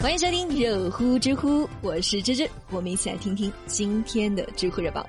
[0.00, 5.04] 欢迎收听热乎知乎，我是芝芝，我们一起来听听今天的知乎热榜。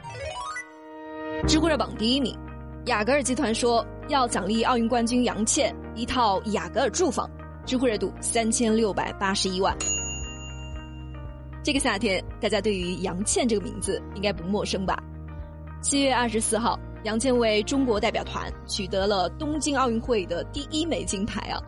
[1.47, 2.35] 知乎热榜第一名，
[2.87, 7.29] 雅戈尔集团说要奖励奥运冠军杨倩一套雅戈尔住房，
[7.67, 9.77] 知乎热度三千六百八十一万。
[11.63, 14.97] 这个夏天，大家对于杨倩这个名字应该不陌生吧？
[15.83, 21.61] 七月二十四号，杨倩为中国代表团取得了东京奥运会的第一枚金牌啊。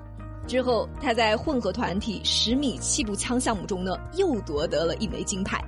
[0.47, 5.63] 之后，他在混合团体十米气步枪项目中呢，又夺得了一枚金牌。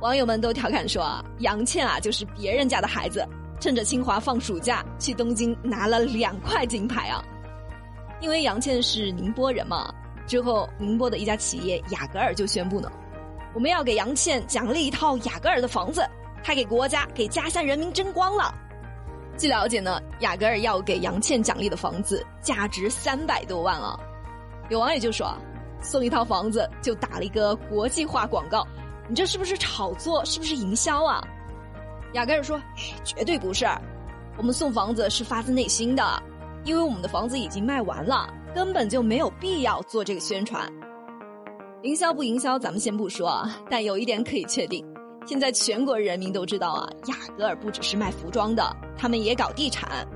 [0.00, 3.26] 网友们都调侃说啊，杨倩啊就是别人家的孩子，
[3.60, 7.22] 趁着清华放暑假去东京拿了两块金牌啊。
[8.20, 9.92] 因为杨倩是宁波人嘛，
[10.26, 12.90] 之后宁波的一家企业雅戈尔就宣布呢，
[13.54, 16.08] 我们要给杨倩奖励一套雅戈尔的房子，
[16.42, 18.54] 他给国家给家乡人民争光了。
[19.36, 23.98] 据了解呢，雅戈尔要给杨倩奖励的房子价值三百多万啊。
[24.72, 25.36] 有网友就说
[25.82, 28.66] ：“送一套房子就打了一个国际化广告，
[29.06, 30.24] 你这是不是炒作？
[30.24, 31.22] 是不是营销啊？”
[32.14, 32.58] 雅戈尔说
[33.04, 33.66] ：“绝对不是，
[34.38, 36.02] 我们送房子是发自内心的，
[36.64, 40.66] 因为我们的房子已经卖完了，根本就没有必要做这个宣传。
[41.82, 44.82] 营销不营销，咱们先不说啊，但有一点可以确定，
[45.26, 50.08] 现在全国人民都知道啊，雅戈尔不只是卖服装的，他们也搞地产。”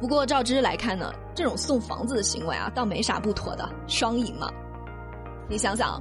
[0.00, 4.50] 不过，照之来看呢，这种送房子的行为啊，倒没啥不妥的，双赢嘛。
[5.46, 6.00] 你想想，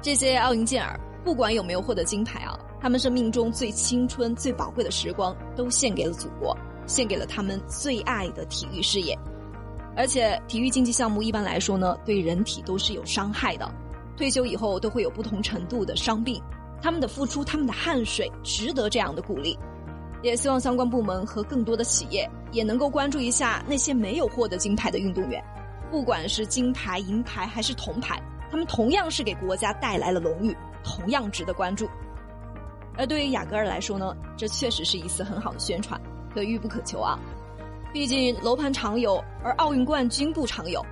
[0.00, 9.18] 这些奥运健儿，不管有没有获得金牌啊，他们生命中最青春、最宝贵的时光，都献给了祖国，献给了他们最爱的体育事业。
[9.96, 13.68] 而且，体育竞技项目一般来说呢，对人体都是有伤害的，
[14.16, 16.40] 退休以后都会有不同程度的伤病。
[16.80, 19.58] 他们的付出，他们的汗水，值得这样的鼓励。
[20.22, 25.42] 也希望相关部门和更多的企业也能够关注一下那些没有获得金牌的运动员，
[25.90, 31.88] 不管是金牌、银牌还是铜牌，他们同样是给国家带来了荣誉，同样值得关注。
[32.96, 36.00] 而对于雅戈尔来说呢，这确实是一次很好的宣传，
[36.32, 37.18] 可遇不可求啊。
[37.92, 40.84] 毕竟楼盘常有，而奥运冠军不常有，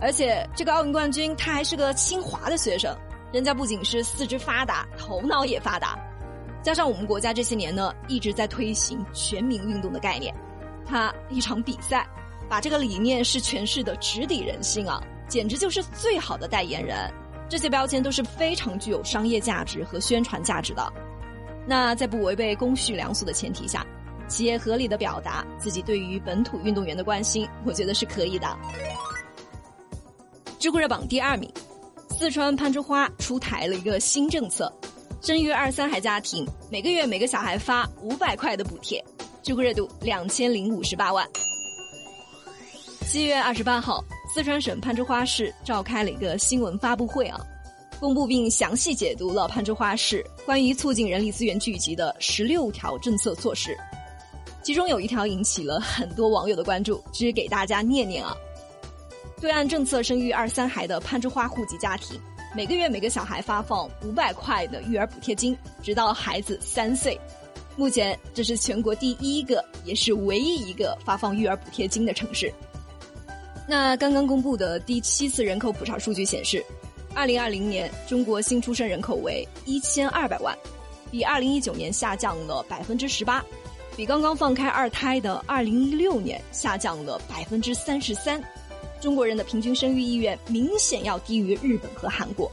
[0.00, 2.96] 而且这个奥运冠军他还是个清华的学生，
[3.32, 5.98] 人家不仅是四肢发达，头脑也发达。
[6.66, 10.34] 加上我们国家这些年呢一直在推行全民运动的概念，
[10.84, 12.04] 他一场比赛
[12.48, 17.08] 把这个理念是诠释的直抵人心啊，简直就是最好的代言人。
[17.48, 20.92] 这些标签都是非常具有商业价值和宣传价值的。
[21.68, 23.86] 那在不违背公序良俗的前提下，
[24.26, 28.58] 企业合理的表达自己对于本土运动员的关心，我觉得是可以的。
[30.58, 31.48] 知乎热榜第二名，
[32.18, 34.68] 四川攀枝花出台了一个新政策。
[35.20, 39.04] 生育二三孩家庭每个月每个小孩发五百块的补贴，
[39.42, 41.28] 知乎热度两千零五十八万。
[43.06, 47.40] 七月二十八号，四川省攀枝花市召开了一个新闻发布会啊，
[47.98, 53.76] 公布并详细解读了攀枝花市关于促进人力资源聚集的十六条政策措施，
[54.62, 58.36] 其中有一条引起了很多网友的关注，只给大家念念啊。
[59.40, 62.20] 对按政策生育二三孩的攀枝花户籍家庭。
[62.56, 67.20] 每个月每个小孩发放五百块的育儿补贴金，直到孩子三岁。
[67.76, 72.50] 目前这是全国第一个，也是唯一一个发放育儿补贴金的城市。
[73.68, 76.64] 那刚刚公布的第七次人口普查数据显示，
[77.14, 80.56] 二零二零年中国新出生人口为一千二百万，
[81.10, 83.44] 比二零一九年下降了百分之十八，
[83.94, 88.42] 比刚刚放开二胎的二零一六年下降了百分之三十三。
[89.00, 92.50] 中国人的平均生育意愿明显要低于日本和韩国，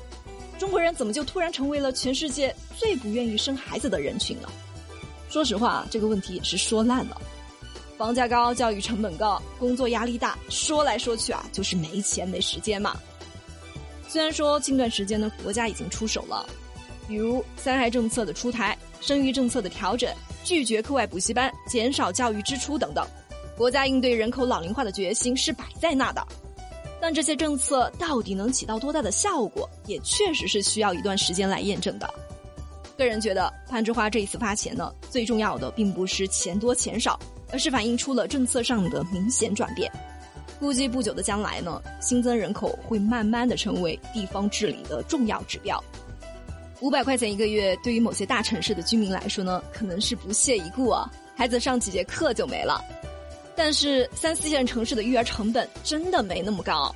[0.60, 4.50] 中国人怎么就突然成为了全世界最不愿意生孩子的人群呢？
[5.30, 7.22] 说实话，这个问题也是说烂了。
[7.98, 12.96] 房价高，教育成本高，工作压力大，说来说去啊，就是没钱没时间嘛。
[14.08, 16.46] 虽然说近段时间呢，国家已经出手了，
[17.08, 23.08] 比如三孩政策的出台、生育政策的调整、拒绝课外补习班、减少教育支出等等。
[23.58, 26.26] 国家应对人口老龄化的决心是摆在那的，
[27.00, 32.12] 但这些政策到底能起到多大的效果，也确实是需要一段时间来验证的。
[32.98, 37.20] 个人觉得，攀枝花这一次发钱呢，最重要的并不是钱多钱少，
[37.52, 39.92] 而是反映出了政策上的明显转变。
[40.60, 45.84] 估计不久的将来呢，新增人口会慢慢的成为地方治理的重要指标。
[46.82, 52.80] 五百块钱一个月，对于某些大城市的居民来说呢，可能是不屑一顾啊，孩子上几节课就没了。
[53.56, 56.94] 但是三四线城市的育儿成本真的没那么高，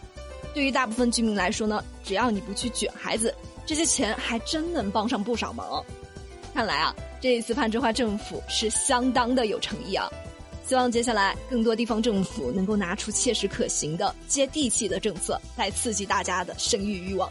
[0.54, 3.34] 对于大部分居民来说呢，只要你不去卷孩子，
[3.66, 5.84] 这些钱还真能帮上不少忙。
[6.54, 10.10] 看来啊，这一次攀枝花政府是相当的有诚意啊！
[10.66, 17.30] 希望接下来更多地方政府能够拿出切实可行的、接地气的政策，来刺激大家的生育欲望。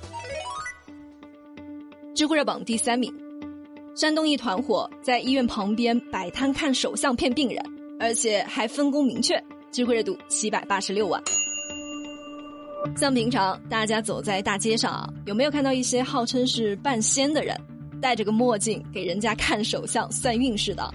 [2.14, 3.12] 知乎热榜第三名，
[3.94, 7.62] 山东一团伙在医院旁边摆摊看手相骗病人，
[7.98, 9.43] 而且还分工明确。
[9.72, 11.22] 智慧热度七百八十六万。
[12.96, 17.54] 像平常大家走在大街上啊，有没有看到一些号称是半仙的人，
[18.00, 20.94] 戴着个墨镜给人家看手相算运势的？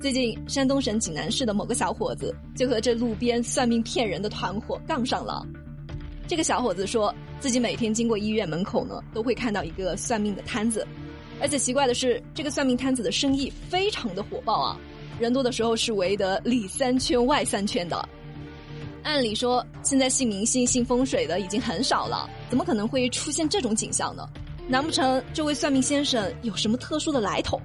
[0.00, 5.46] 最近山东省济南市的某个小伙子就和这路边算命骗人的团伙杠上了。
[6.26, 10.86] 这个小伙子说自己每天经过医院门口呢，都会看到一个算命的摊子，
[11.40, 14.78] 而且奇怪的是，这个算命摊子的生意非常的火爆啊，
[15.18, 18.08] 人多的时候是围得里三圈外三圈的。
[19.02, 24.26] 按理说，现在信迷信、信风水的已经很少了，怎么可能会出现这种景象呢？
[24.66, 27.60] 难不成这位算命先生有什么特殊的来头？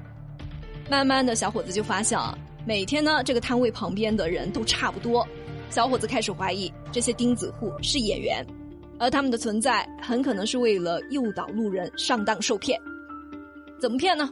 [0.90, 5.26] 慢慢的小伙子就发现啊，每天呢这个摊位旁边的人都差不多。
[5.70, 8.46] 小伙子开始怀疑这些钉子户是演员，
[9.00, 12.78] 而他们的存在很可能是为了诱导路人上当受骗。
[13.80, 14.30] 怎么骗呢？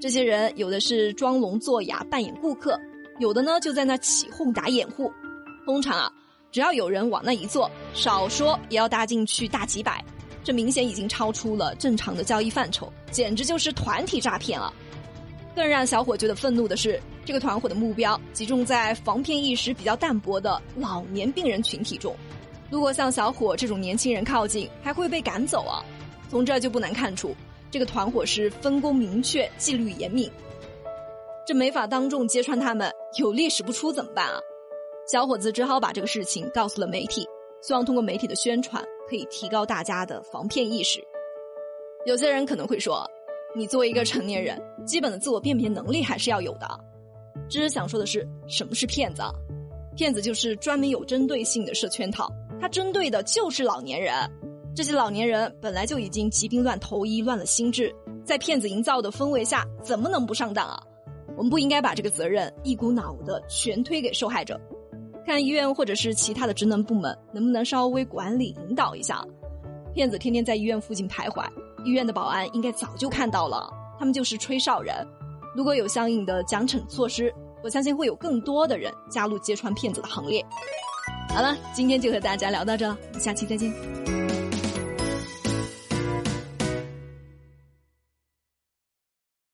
[0.00, 2.78] 这些人有的是装聋作哑扮演顾客，
[3.18, 5.12] 有的呢就在那起哄打掩护。
[5.66, 6.12] 通常啊，
[6.52, 10.02] 只要有人往那一坐，少说也要搭进去大几百，
[10.44, 14.72] 这明显已经超出了正常的交易范畴，简直就是团体诈骗啊！
[15.56, 22.14] 更让小伙觉得愤怒的是，这个团伙的目标集中在防骗意识比较淡薄的老年病人群体中。
[22.70, 25.82] 如果像小伙这种年轻人靠近，还会被赶走啊！
[26.30, 27.34] 从这就不难看出，
[27.70, 30.30] 这个团伙是分工明确、纪律严明。
[31.46, 34.40] 这没法当众揭穿他们，有力使不出怎么办啊？
[35.10, 37.26] 小伙子只好把这个事情告诉了媒体，
[37.62, 41.02] 希望通过媒体的宣传可以提高大家的防骗意识。
[42.06, 43.08] 有些人可能会说。
[43.56, 46.68] 你作为一个成年人，基本的自我辨别能力还是要有的。
[47.48, 49.22] 只是想说的是，什么是骗子？
[49.96, 52.30] 骗子就是专门有针对性的设圈套，
[52.60, 54.14] 他针对的就是老年人。
[54.78, 57.92] 这些老年人本来就已经疾病乱投医、乱了心智，
[58.24, 60.80] 在骗子营造的氛围下，怎么能不上当啊？
[61.36, 64.56] 我们不应该把这个责任一股脑的全推给受害者，
[65.26, 69.20] 看医院或者是其他的职能部门能不能稍微管理引导一下。
[69.94, 71.44] 骗子天天在医院附近徘徊。
[71.84, 74.94] 医院的保安应该早就看到了，他们就是吹哨人。
[75.56, 77.34] 如果有相应的奖惩措施，
[77.64, 80.40] 我相信会有更多的人加入揭穿骗子的行列。
[81.30, 83.74] 好了，今天就和大家聊到这，下期再见。